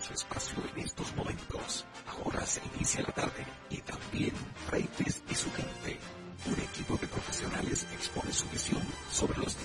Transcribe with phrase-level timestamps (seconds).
[0.00, 1.84] su espacio en estos momentos.
[2.06, 4.32] Ahora se inicia la tarde y también
[4.70, 5.98] Reites y su gente.
[6.46, 9.56] Un equipo de profesionales expone su visión sobre los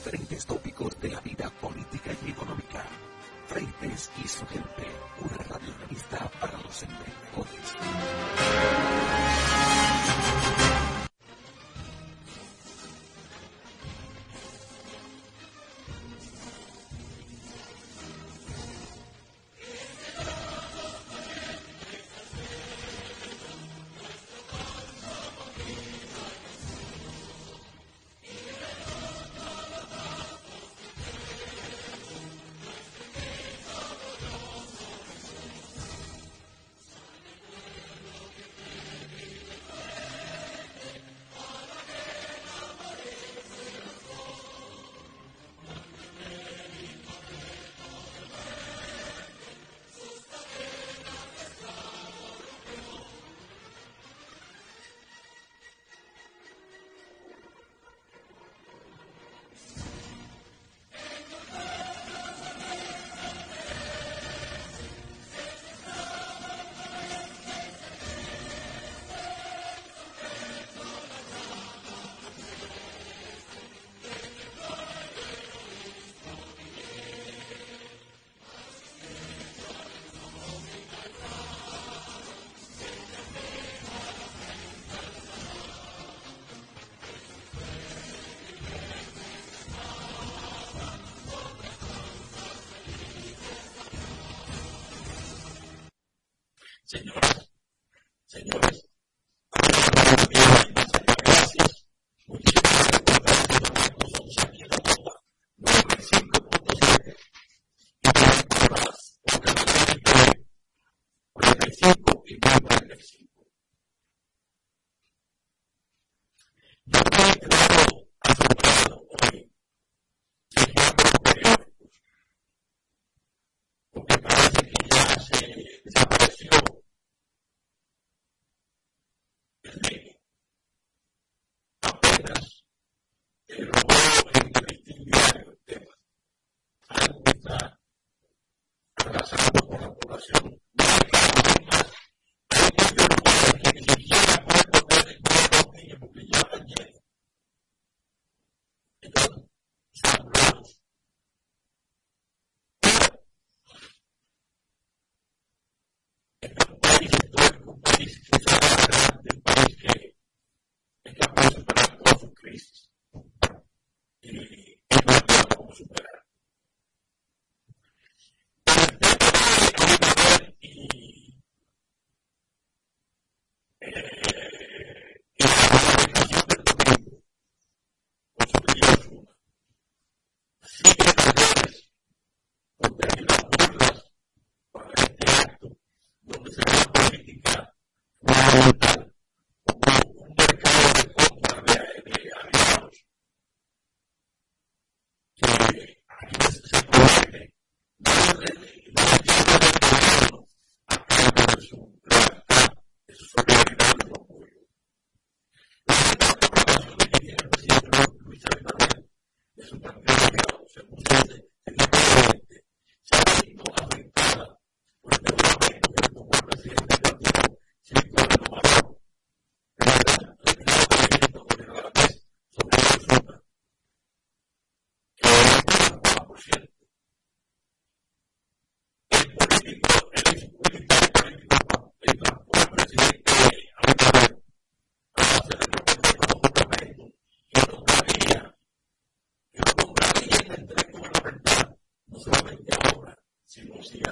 [243.85, 244.11] していた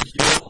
[0.00, 0.49] Con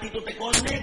[0.00, 0.79] actitud te conecta,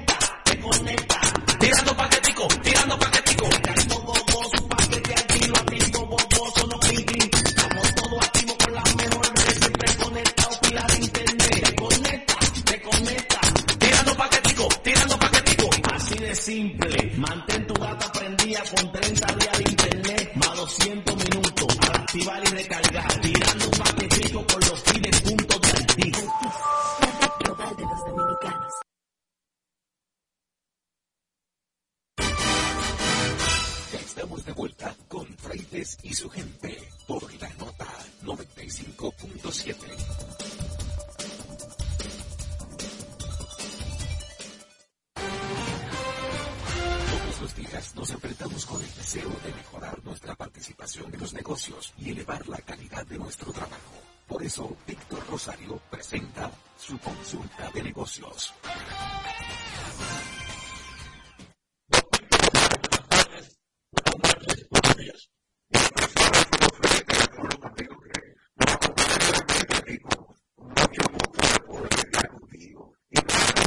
[73.16, 73.67] Amen.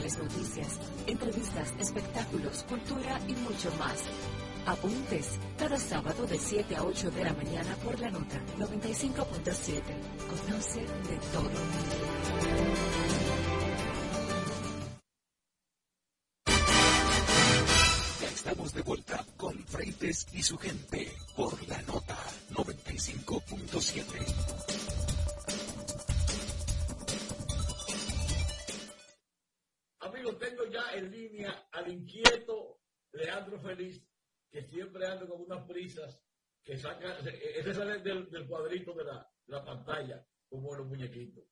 [0.00, 4.02] Noticias, entrevistas, espectáculos, cultura y mucho más.
[4.66, 9.82] Apuntes, cada sábado de 7 a 8 de la mañana por la nota 95.7.
[10.28, 11.50] Conoce de todo.
[18.32, 22.16] estamos de vuelta con Freites y su gente por la nota
[22.54, 24.89] 95.7.
[30.40, 32.80] tengo ya en línea al inquieto
[33.12, 34.04] Leandro Feliz,
[34.50, 36.20] que siempre anda con unas prisas
[36.64, 41.44] que saca, ese sale del, cuadrito de la, pantalla, como los muñequitos.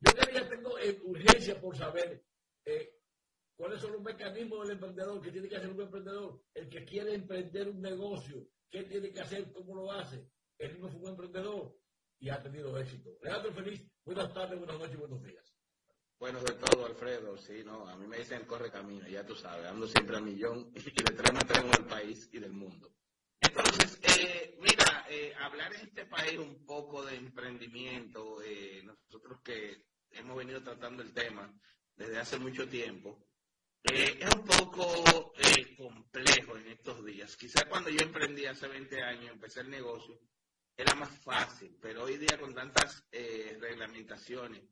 [0.00, 2.24] Yo quería, tengo eh, urgencia por saber
[2.64, 3.02] eh,
[3.62, 5.20] ¿Cuáles son los mecanismos del emprendedor?
[5.20, 6.42] ¿Qué tiene que hacer un emprendedor?
[6.54, 9.52] El que quiere emprender un negocio, ¿qué tiene que hacer?
[9.52, 10.28] ¿Cómo lo hace?
[10.58, 11.78] Él mismo fue un emprendedor
[12.18, 13.16] y ha tenido éxito.
[13.22, 15.51] Leandro Feliz, buenas tardes, buenas noches buenos días.
[16.22, 19.66] Bueno, de todo, Alfredo, sí, no, a mí me dicen corre camino, ya tú sabes,
[19.66, 22.94] ando siempre a millón y de tres me traigo del país y del mundo.
[23.40, 29.86] Entonces, eh, mira, eh, hablar en este país un poco de emprendimiento, eh, nosotros que
[30.12, 31.52] hemos venido tratando el tema
[31.96, 33.26] desde hace mucho tiempo,
[33.82, 37.36] eh, es un poco eh, complejo en estos días.
[37.36, 40.20] Quizá cuando yo emprendí hace 20 años, empecé el negocio,
[40.76, 44.62] era más fácil, pero hoy día con tantas reglamentaciones,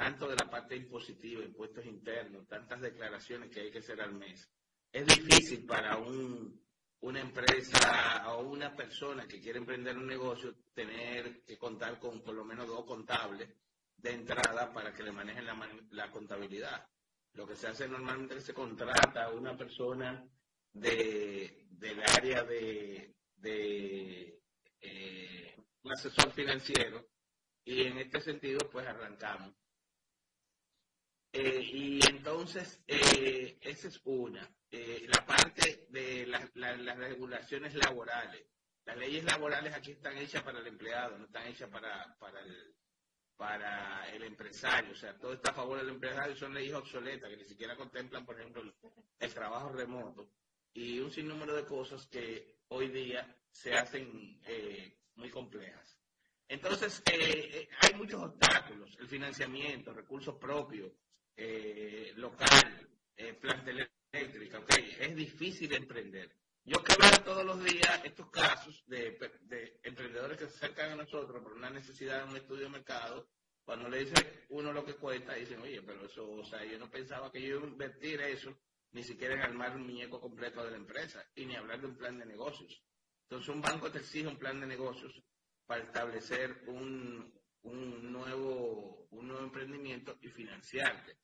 [0.00, 4.50] tanto de la parte impositiva, impuestos internos, tantas declaraciones que hay que hacer al mes,
[4.90, 6.58] es difícil para un,
[7.00, 12.34] una empresa o una persona que quiere emprender un negocio tener que contar con por
[12.34, 13.50] lo menos dos contables
[13.94, 15.44] de entrada para que le manejen
[15.90, 16.88] la, contabilidad.
[17.34, 20.26] Lo que se hace normalmente es que se contrata a una persona
[20.72, 23.14] de, del área de,
[24.80, 25.56] eh,
[25.92, 27.06] asesor financiero
[27.66, 29.59] y en este sentido pues arrancamos.
[31.32, 34.48] Eh, y entonces, eh, esa es una.
[34.70, 38.46] la parte de las regulaciones laborales.
[38.84, 42.74] Las leyes laborales aquí están hechas para el empleado, no están hechas para, para, el,
[43.36, 44.92] para el empresario.
[44.92, 48.24] O sea, todo está a favor del empresario, son leyes obsoletas que ni siquiera contemplan,
[48.24, 48.62] por ejemplo,
[49.18, 50.30] el, trabajo remoto
[50.72, 55.98] y un sinnúmero de cosas que hoy día se hacen eh, muy complejas.
[56.48, 60.92] Entonces, eh, eh, hay muchos obstáculos, el financiamiento, recursos propios,
[62.16, 62.88] local,
[63.40, 63.70] planta
[64.12, 66.34] eléctrica, okay, es difícil emprender.
[66.64, 69.18] Yo que veo todos los días estos casos de,
[69.82, 73.28] emprendedores que se acercan a nosotros por una necesidad de un estudio de mercado,
[73.64, 76.90] cuando le dice uno lo que cuesta, dicen, oye, pero eso, o sea, yo no
[76.90, 78.56] pensaba que yo iba a invertir eso,
[78.92, 81.96] ni siquiera en armar un muñeco completo de la empresa, y ni hablar de un
[81.96, 82.82] plan de negocios.
[83.22, 85.22] Entonces, un banco te exige un plan de negocios
[85.66, 87.32] para establecer un,
[87.62, 91.16] un nuevo, un nuevo emprendimiento y financiarte.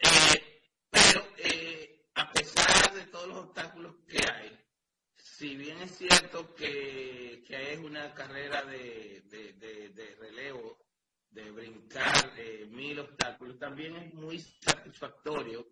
[0.00, 4.58] Eh, pero, eh, a pesar de todos los obstáculos que hay,
[5.16, 10.78] si bien es cierto que, que es una carrera de, de, relevo,
[11.30, 15.66] de brincar eh, mil obstáculos, también es muy satisfactorio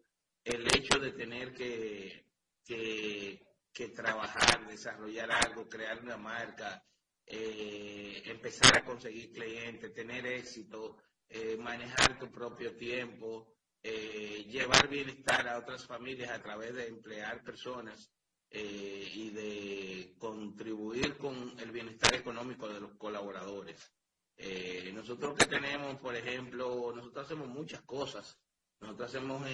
[0.44, 2.26] el hecho de tener que,
[2.64, 6.84] que, trabajar, desarrollar algo, crear una marca,
[7.26, 10.96] eh, empezar a conseguir clientes, tener éxito,
[11.28, 17.42] eh, manejar tu propio tiempo, eh, llevar bienestar a otras familias a través de emplear
[17.42, 18.10] personas
[18.50, 23.90] eh, y de contribuir con el bienestar económico de los colaboradores.
[24.36, 28.38] Eh, nosotros que tenemos, por ejemplo, nosotros hacemos muchas cosas.
[28.80, 29.46] Nosotros hacemos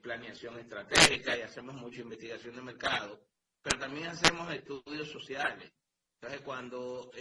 [0.00, 3.24] planeación estratégica y hacemos mucha investigación de mercado,
[3.62, 5.72] pero también hacemos estudios sociales.
[6.16, 7.12] Entonces, cuando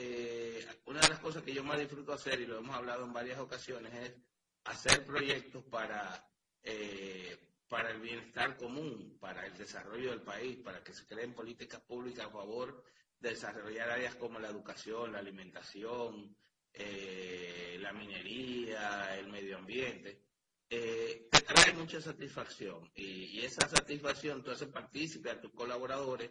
[0.85, 3.39] una de las cosas que yo más disfruto hacer, y lo hemos hablado en varias
[3.39, 4.15] ocasiones, es
[4.63, 6.30] hacer proyectos para
[6.63, 7.37] eh,
[7.67, 12.25] para el bienestar común, para el desarrollo del país, para que se creen políticas públicas
[12.25, 12.83] a favor
[13.19, 16.35] de desarrollar áreas como la educación, la alimentación,
[16.73, 20.21] eh, la minería, el medio ambiente,
[20.69, 22.91] eh, te trae mucha satisfacción.
[22.95, 26.29] Y, esa satisfacción tú haces partícipe a tus colaboradores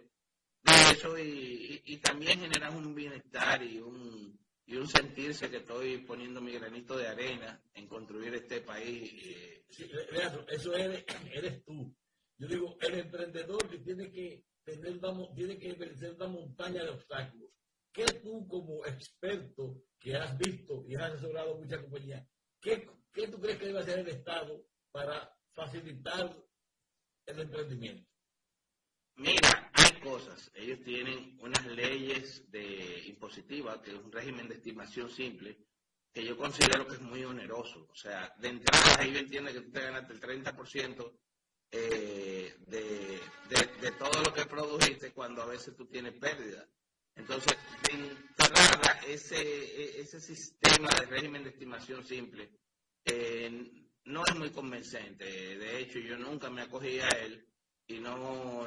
[0.63, 4.39] de eso y, y también generas un bienestar y un,
[4.71, 9.13] y un sentirse que estoy poniendo mi granito de arena en construir este país.
[9.13, 9.65] Eh.
[9.69, 9.91] Sí,
[10.49, 11.05] eso eres,
[11.35, 11.93] eres, tú.
[12.39, 15.01] Yo digo, el emprendedor que tiene que tener
[15.35, 17.51] tiene que vencer una montaña de obstáculos.
[17.93, 22.25] ¿Qué tú como experto que has visto y has asesorado muchas compañías,
[22.61, 26.33] qué, qué tú crees que debe hacer el Estado para facilitar
[27.27, 28.09] el emprendimiento?
[29.17, 30.49] Mira, hay cosas.
[30.55, 32.70] Ellos tienen unas leyes de
[33.31, 35.57] impositivas, que es un régimen de estimación simple,
[36.13, 37.87] que yo considero que es muy oneroso.
[37.91, 41.13] O sea, de entrada ellos entienden que tú te ganaste el 30%
[41.73, 43.21] eh, de,
[43.81, 46.67] de, todo lo que produjiste cuando a veces tú tienes pérdida.
[47.15, 52.51] Entonces, de entrada, ese, ese sistema de régimen de estimación simple
[53.05, 53.71] eh,
[54.07, 55.25] no es muy convincente.
[55.25, 57.47] De hecho, yo nunca me acogí a él
[57.87, 58.67] y no,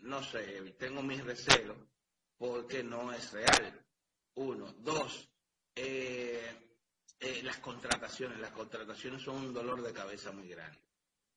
[0.00, 1.76] no sé, tengo mis recelos
[2.36, 3.86] porque no es real.
[4.34, 4.72] Uno.
[4.78, 5.28] Dos,
[5.74, 6.70] eh,
[7.20, 8.38] eh, las contrataciones.
[8.38, 10.78] Las contrataciones son un dolor de cabeza muy grande.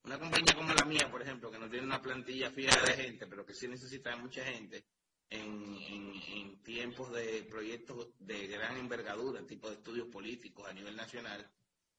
[0.03, 3.27] Una compañía como la mía, por ejemplo, que no tiene una plantilla fija de gente,
[3.27, 4.85] pero que sí necesita mucha gente
[5.29, 11.49] en, en tiempos de proyectos de gran envergadura, tipo de estudios políticos a nivel nacional,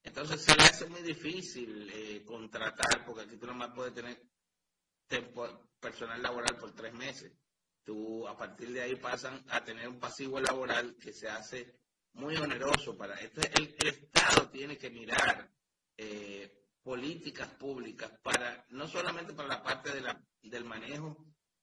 [0.07, 4.23] entonces se le hace muy difícil eh, contratar, porque aquí tú nomás puedes tener
[5.81, 7.33] personal laboral por tres meses.
[7.87, 11.79] Tú a partir de ahí pasan a tener un pasivo laboral que se hace
[12.15, 13.41] muy oneroso para esto.
[13.41, 15.49] El, el Estado tiene que mirar
[15.97, 21.17] eh, políticas públicas para no solamente para la parte de la, del manejo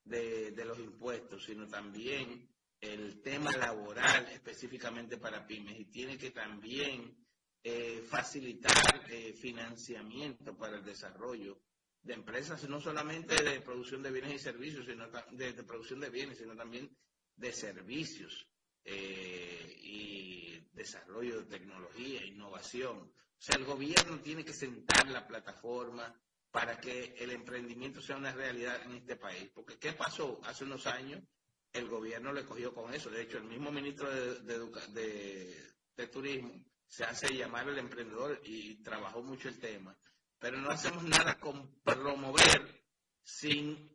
[0.05, 2.49] de, de los impuestos, sino también
[2.79, 7.17] el tema laboral específicamente para pymes y tiene que también
[7.65, 11.59] eh, facilitar eh, financiamiento para el desarrollo
[12.03, 16.37] de empresas, no solamente de producción de bienes y servicios, sino de, producción de bienes,
[16.37, 16.95] sino también
[17.35, 18.47] de servicios
[18.83, 22.97] eh, y desarrollo de tecnología, innovación.
[22.97, 26.13] O sea, el gobierno tiene que sentar la plataforma
[26.51, 29.49] para que el emprendimiento sea una realidad en este país.
[29.53, 31.23] Porque ¿qué pasó hace unos años?
[31.71, 33.09] El gobierno le cogió con eso.
[33.09, 34.59] De hecho, el mismo ministro de,
[34.93, 39.97] de, de Turismo se hace llamar el emprendedor y trabajó mucho el tema,
[40.43, 42.83] pero no hacemos nada con promover
[43.23, 43.89] sin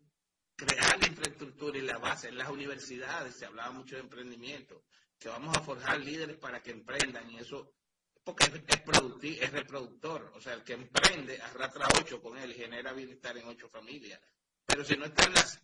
[0.56, 2.28] crear la infraestructura y la base.
[2.28, 4.82] En las universidades se hablaba mucho de emprendimiento,
[5.18, 7.74] que vamos a forjar líderes para que emprendan y eso,
[8.24, 10.32] porque es, es reproductor.
[10.36, 14.18] O sea, el que emprende arrastra ocho con él y genera bienestar en ocho familias.
[14.64, 15.60] Pero si no están las,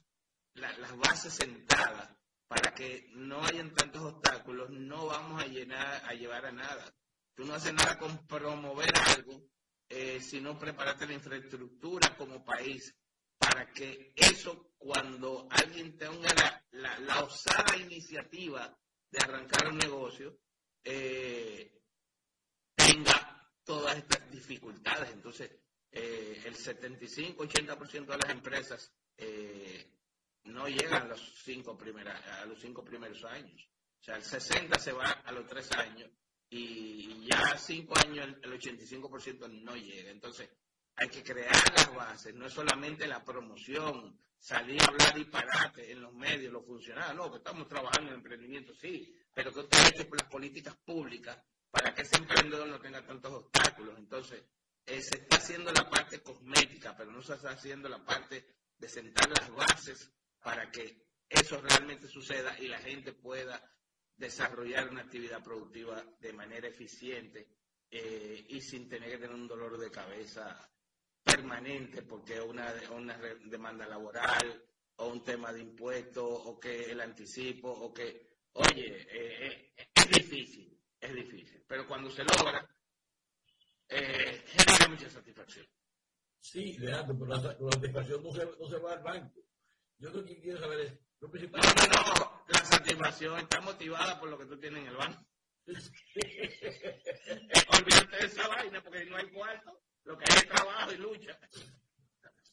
[0.52, 2.14] las bases sentadas
[2.46, 6.94] para que no hayan tantos obstáculos, no vamos a, llenar, a llevar a nada.
[7.34, 9.48] Tú no haces nada con promover algo,
[9.96, 12.92] eh, sino prepararte la infraestructura como país
[13.38, 16.34] para que eso, cuando alguien tenga
[16.72, 18.76] la, la, osada iniciativa
[19.08, 20.36] de arrancar un negocio,
[20.82, 21.80] eh,
[22.74, 25.12] tenga todas estas dificultades.
[25.12, 25.52] Entonces,
[25.92, 28.92] eh, el 75-80% de las empresas
[30.42, 33.70] no llegan a los, cinco a los cinco primeros años.
[34.00, 36.10] O sea, el 60 se va a los tres años
[36.50, 40.10] y ya cinco años el, 85% no llega.
[40.10, 40.48] Entonces,
[40.96, 46.02] hay que crear las bases, no es solamente la promoción, salir a hablar disparate en
[46.02, 49.88] los medios, los funcionarios, no, que estamos trabajando en emprendimiento, sí, pero que usted ha
[49.88, 51.36] hecho por las políticas públicas
[51.70, 53.98] para que ese emprendedor no tenga tantos obstáculos.
[53.98, 54.44] Entonces,
[54.86, 58.46] eh, se está haciendo la parte cosmética, pero no se está haciendo la parte
[58.78, 63.60] de sentar las bases para que eso realmente suceda y la gente pueda
[64.16, 67.48] desarrollar una actividad productiva de manera eficiente
[67.90, 70.70] eh, y sin tener que tener un dolor de cabeza
[71.22, 74.64] permanente porque una, una demanda laboral
[74.96, 80.08] o un tema de impuestos o que el anticipo o que, oye, eh, eh, es
[80.08, 82.68] difícil, es difícil, pero cuando se logra,
[83.88, 85.66] genera mucha satisfacción.
[86.40, 87.40] Sí, Leandro, pero la,
[87.72, 89.40] satisfacción no se, no se va al banco.
[89.98, 92.33] Yo lo que quiero saber es, no, no, no,
[92.64, 95.24] satisfacción está motivada por lo que tú tienes en el banco.
[95.66, 95.86] Olvídate
[98.16, 101.38] de esa vaina porque no hay cuarto, lo que hay es trabajo y lucha.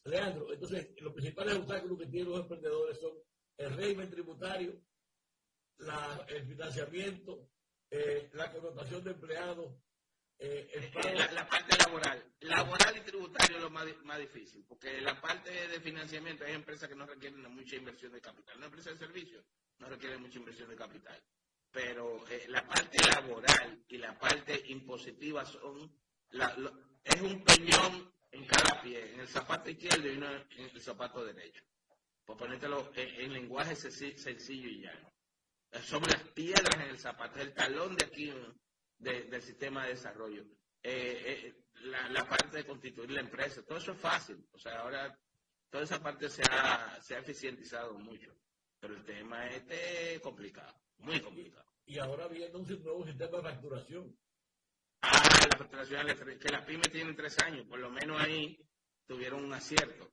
[0.04, 3.12] Leandro, entonces los principales obstáculos que tienen los emprendedores son
[3.58, 4.80] el régimen tributario,
[5.78, 7.48] la, el financiamiento,
[7.90, 9.76] eh, la connotación de empleados,
[10.44, 12.20] eh, eh, la, parte laboral.
[12.40, 16.88] Laboral y tributario es lo más, más, difícil, porque la parte de financiamiento hay empresas
[16.88, 18.56] que no requieren mucha inversión de capital.
[18.56, 19.44] Una empresa de servicios
[19.78, 21.22] no requiere mucha inversión de capital.
[21.70, 25.96] Pero eh, la parte laboral y la parte impositiva son
[27.04, 31.24] es un peñón en cada pie, en el zapato izquierdo y uno en el zapato
[31.24, 31.62] derecho.
[32.24, 35.12] Por ponértelo en, lenguaje sencillo y llano.
[35.84, 38.32] Son las piedras en el zapato, el talón de aquí
[39.02, 40.44] del sistema de desarrollo.
[40.82, 44.44] Eh, eh, la, parte de constituir la empresa, todo eso es fácil.
[44.52, 45.18] O sea, ahora
[45.70, 48.34] toda esa parte se ha, se ha eficientizado mucho.
[48.80, 51.64] Pero el tema este es complicado, muy complicado.
[51.86, 54.18] Y ahora viene un nuevo sistema de facturación.
[55.02, 58.58] Ah, la facturación, que las pymes tienen tres años, por lo menos ahí
[59.06, 60.12] tuvieron un acierto.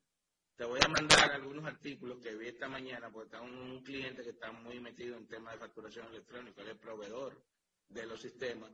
[0.56, 4.32] te voy a mandar algunos artículos que vi esta mañana, porque está un, cliente que
[4.32, 7.42] está muy metido en temas de facturación electrónica, él es proveedor
[7.90, 8.72] de los sistemas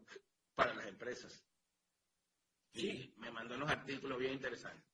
[0.53, 1.43] para las empresas.
[2.73, 4.85] Y me mandó unos artículos bien interesantes.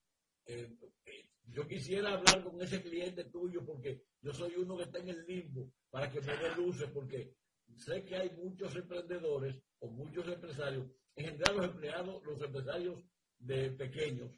[0.45, 4.99] Eh, eh, yo quisiera hablar con ese cliente tuyo porque yo soy uno que está
[4.99, 7.35] en el limbo para que me dé luces porque
[7.75, 13.03] sé que hay muchos emprendedores o muchos empresarios, en general los empleados, los empresarios
[13.39, 14.31] de pequeños,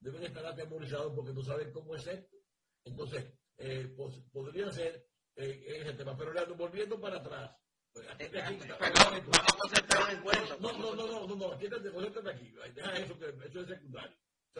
[0.00, 2.36] deben estar atemorizados porque no saben cómo es esto.
[2.84, 6.16] Entonces, eh, pues, podría ser eh, ese tema.
[6.16, 7.56] Pero volviendo para atrás.
[7.94, 10.56] Vamos a en cuenta.
[10.60, 12.54] No, no, no, no, no, no, aquí, aquí.
[12.74, 14.16] Deja eso, que eso es secundario.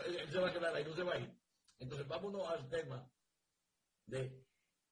[0.06, 1.34] Él se va a quedar ahí, no se va a ir.
[1.78, 3.10] Entonces, vámonos al tema
[4.06, 4.44] de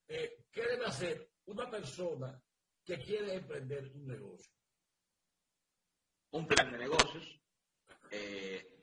[0.09, 2.41] eh, qué debe hacer una persona
[2.85, 4.53] que quiere emprender un negocio.
[6.33, 7.41] Un plan de negocios,
[8.11, 8.77] eh,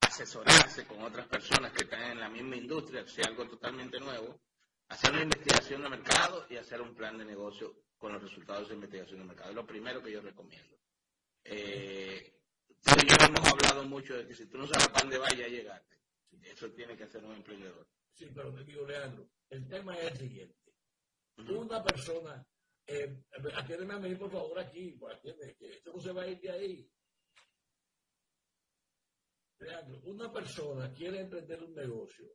[0.00, 4.40] asesorarse con otras personas que están en la misma industria, si algo totalmente nuevo,
[4.88, 8.74] hacer una investigación de mercado y hacer un plan de negocio con los resultados de
[8.74, 9.50] investigación de mercado.
[9.50, 10.76] Es lo primero que yo recomiendo.
[11.44, 12.40] Eh,
[12.84, 15.96] hemos hablado mucho de que si tú no sabes para dónde vaya a llegarte,
[16.42, 17.86] eso tiene que hacer un emprendedor.
[18.12, 20.74] Sí, pero te digo, Leandro, el tema es el siguiente.
[21.36, 22.46] Una persona,
[22.86, 23.24] eh,
[23.54, 26.50] atiéndeme a mí, por favor, aquí, pues, que esto no se va a ir de
[26.50, 26.90] ahí.
[29.58, 32.26] Leandro, una persona quiere emprender un negocio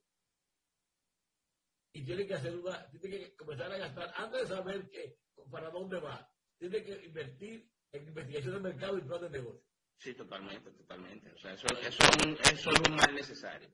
[1.93, 5.69] y tiene que hacer una, tiene que comenzar a gastar, antes de saber que, para
[5.69, 9.63] dónde va, tiene que invertir en investigación de mercado y plan de negocio.
[9.97, 11.31] Sí, totalmente, totalmente.
[11.31, 12.03] O sea, eso, eso,
[12.43, 13.69] es un mal necesario.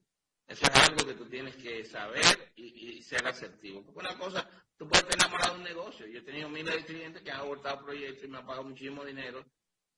[0.45, 3.83] Eso es algo que tú tienes que saber y, ser asertivo.
[3.85, 6.07] Porque una cosa, tú puedes estar enamorado de un negocio.
[6.07, 9.05] Yo he tenido miles de clientes que han abortado proyectos y me han pagado muchísimo
[9.05, 9.45] dinero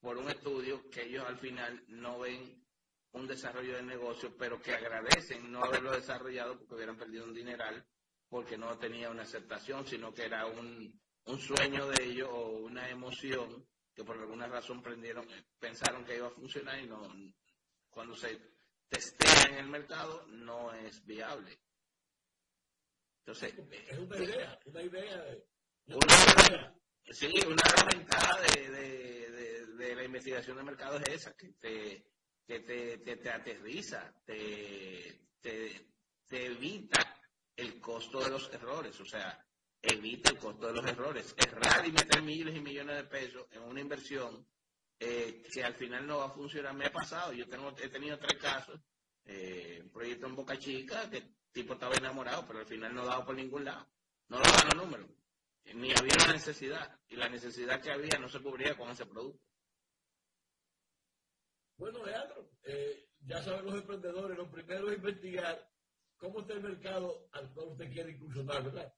[0.00, 2.64] por un estudio que ellos al final no ven
[3.12, 7.84] un desarrollo de negocio, pero que agradecen no haberlo desarrollado porque hubieran perdido un dineral,
[8.28, 12.88] porque no tenía una aceptación, sino que era un, un sueño de ellos o una
[12.88, 15.26] emoción que por alguna razón prendieron,
[15.58, 17.02] pensaron que iba a funcionar y no,
[17.90, 18.40] cuando se
[18.88, 21.60] testea en el mercado no es viable.
[23.20, 23.54] Entonces,
[23.88, 25.38] es una idea, una idea.
[25.86, 26.74] Una,
[27.10, 27.62] sí, una
[27.92, 32.06] ventaja de, de, de, la investigación de mercado es esa, que te,
[32.46, 35.92] que te, te, te aterriza, te, te,
[36.26, 37.20] te evita
[37.56, 38.98] el costo de los errores.
[39.00, 39.44] O sea,
[39.82, 41.34] evita el costo de los errores.
[41.36, 44.46] Errar y meter miles y millones de pesos en una inversión
[44.98, 46.74] eh, que al final no va a funcionar.
[46.74, 48.80] Me ha pasado, yo tengo, he tenido tres casos,
[49.24, 53.04] eh, un proyecto en Boca Chica, que el tipo estaba enamorado, pero al final no
[53.04, 53.86] daba por ningún lado.
[54.28, 55.10] No daban los números.
[55.74, 56.98] Ni había una necesidad.
[57.08, 59.42] Y la necesidad que había no se cubría con ese producto.
[61.76, 65.70] Bueno, Leandro, eh, ya saben los emprendedores, lo primero es investigar
[66.18, 68.94] cómo está el mercado al cual usted quiere incursionar, ¿verdad?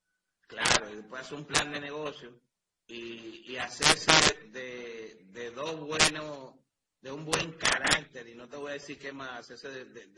[0.53, 2.39] Claro, y después hacer un plan de negocio
[2.87, 4.13] y, hacerse
[4.51, 6.55] de, dos buenos,
[7.01, 10.09] de un buen carácter, y no te voy a decir qué más, hacerse de,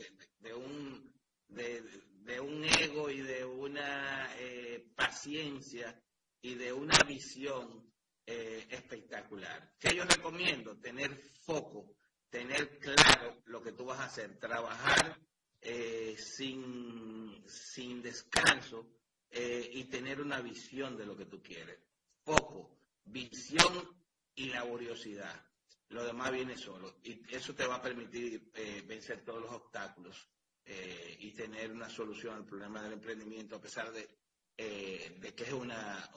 [0.41, 1.14] de un,
[1.47, 6.03] de, un ego y de una eh, paciencia
[6.43, 7.89] y de una visión
[8.26, 9.72] eh, espectacular.
[9.78, 10.76] ¿Qué yo recomiendo?
[10.80, 11.95] Tener foco,
[12.28, 15.16] tener claro lo que tú vas a hacer, trabajar
[15.61, 18.89] eh, sin, sin descanso
[19.37, 21.76] eh, y tener una visión de lo que tú quieres.
[22.22, 23.89] Poco, visión
[24.37, 25.45] y laboriosidad.
[25.89, 27.01] Lo demás viene solo.
[27.03, 30.28] Y eso te va a permitir eh, vencer todos los obstáculos
[30.64, 34.09] eh, y tener una solución al problema del emprendimiento, a pesar de,
[34.57, 36.09] de que es una,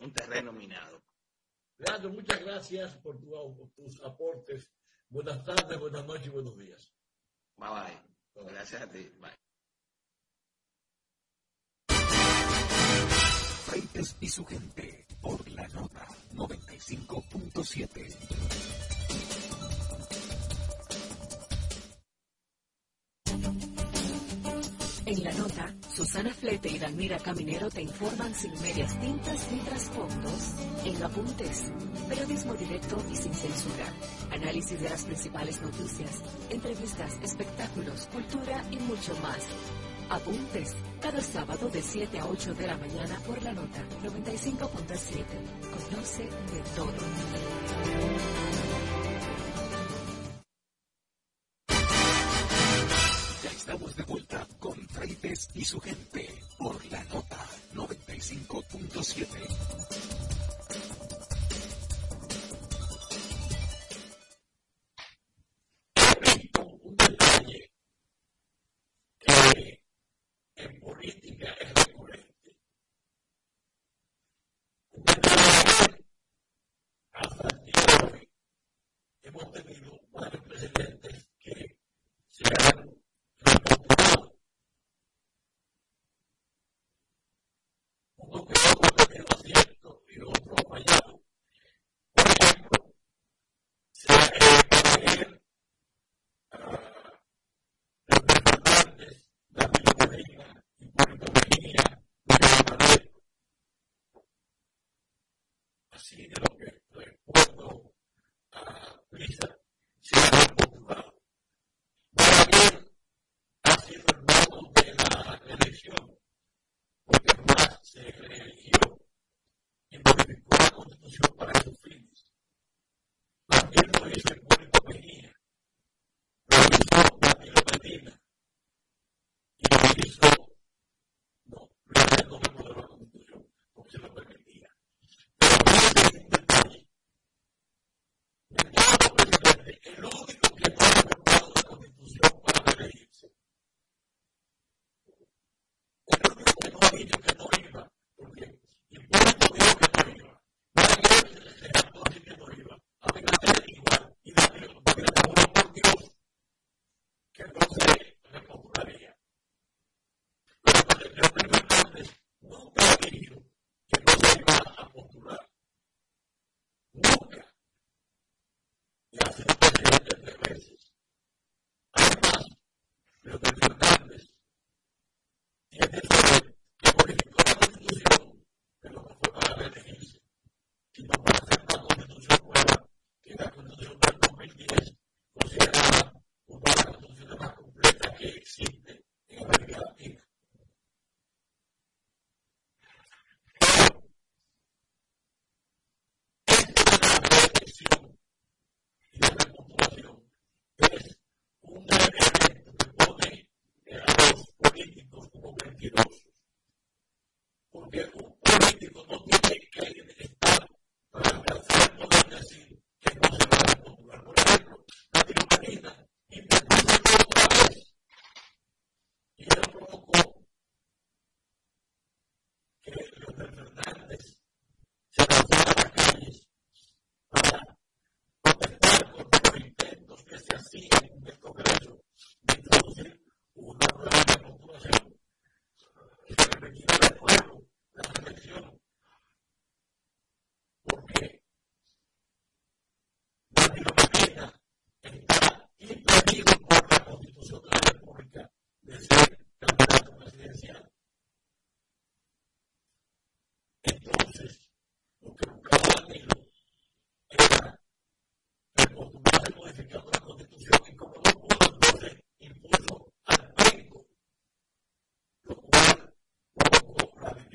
[0.00, 1.02] un terreno minado.
[1.78, 4.70] Leandro, muchas gracias por, tus aportes.
[5.08, 6.92] Buenas tardes, buenas noches y buenos días.
[7.56, 8.44] Bye bye.
[8.44, 9.10] Gracias a ti.
[9.18, 9.41] Bye.
[13.72, 18.16] Freites y su gente por la nota 95.7.
[25.06, 30.54] En la nota, Susana Flete y Dalmira Caminero te informan sin medias tintas ni trasfondos,
[30.84, 31.72] en apuntes,
[32.10, 33.86] periodismo directo y sin censura,
[34.32, 39.46] análisis de las principales noticias, entrevistas, espectáculos, cultura y mucho más
[40.12, 45.24] Apuntes, cada sábado de 7 a 8 de la mañana por la nota 95.7.
[45.88, 46.92] Conoce de todo.
[53.42, 56.01] Ya estamos de vuelta con Freites y su gente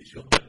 [0.08, 0.47] mesure de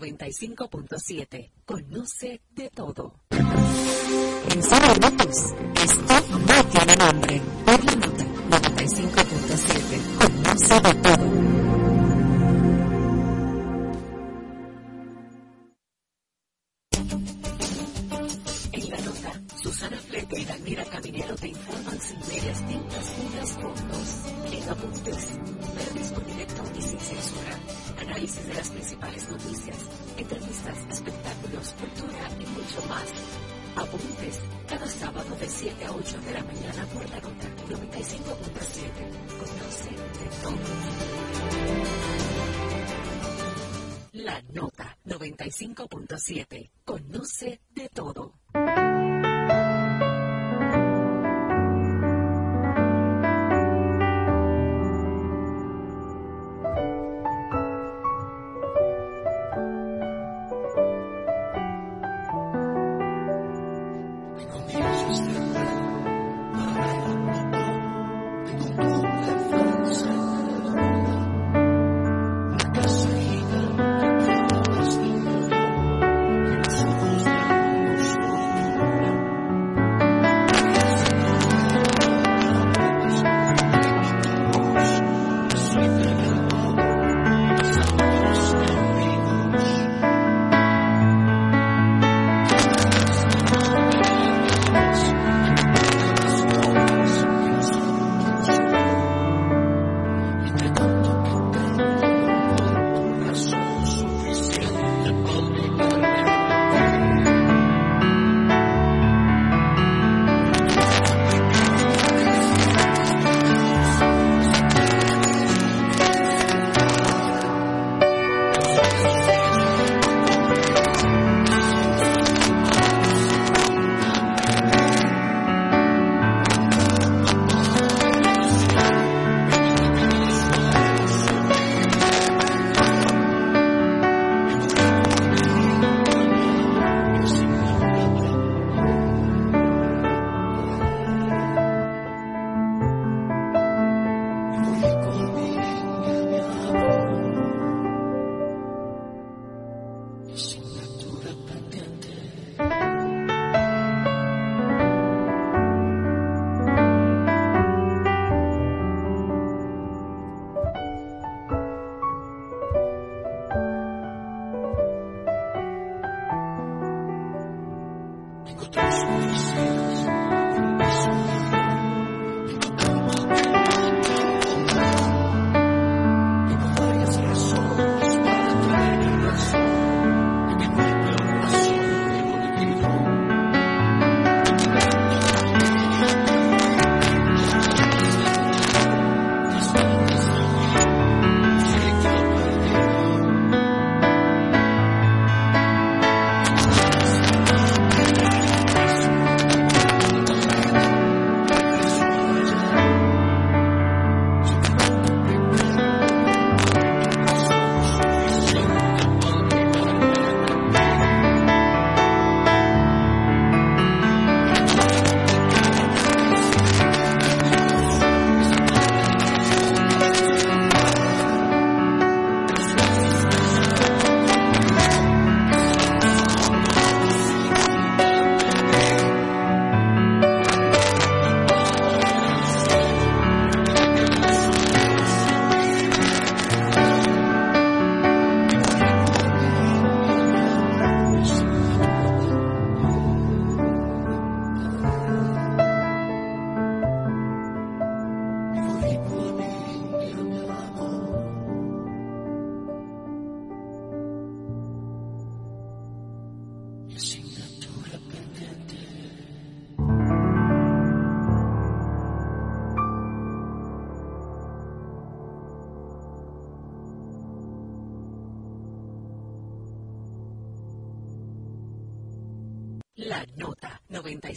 [0.00, 1.50] 95.7.
[1.64, 3.14] Conoce de todo.
[3.30, 5.36] En solo minutos,
[5.84, 7.42] esto no tiene nombre.
[7.66, 10.18] Por la nota 95.7.
[10.18, 11.39] Conoce de todo.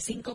[0.04, 0.33] 25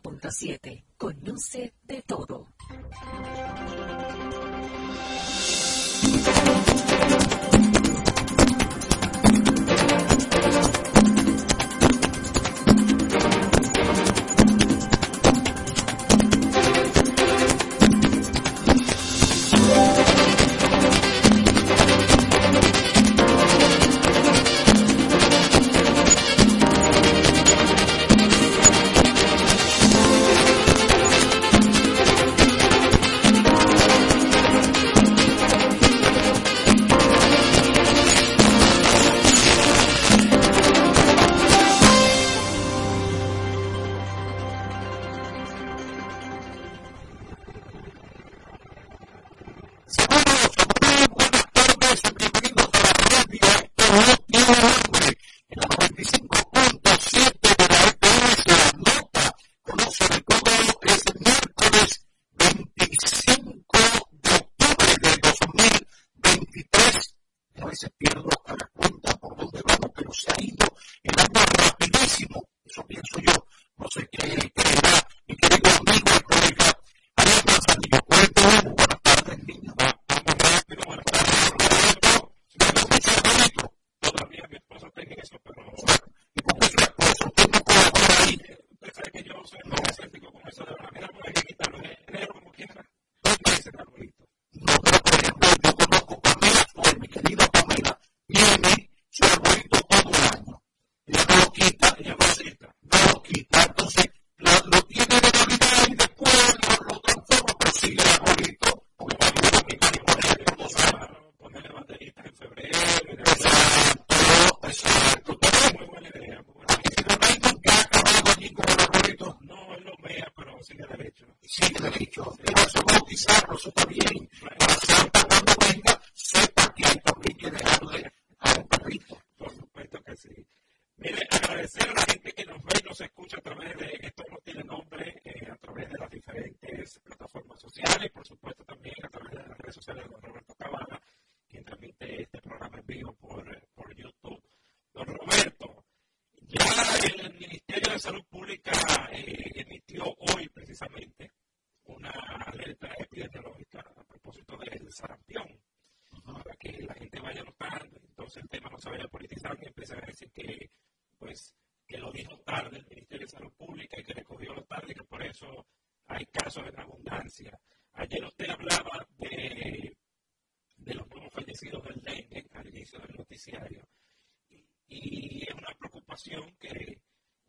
[176.24, 177.02] que,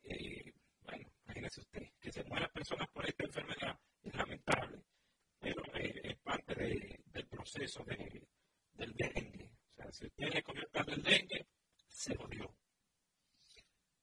[0.04, 4.84] eh, bueno, imagínese usted, que se mueran personas por esta enfermedad es lamentable,
[5.40, 9.50] pero eh, es parte del proceso del dengue.
[9.72, 11.46] O sea, si usted le comió el dengue,
[11.88, 12.54] se lo dio.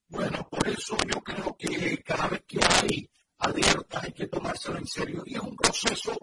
[0.08, 4.86] Bueno, por eso yo creo que cada vez que hay alertas hay que tomárselo en
[4.86, 6.17] serio y es un proceso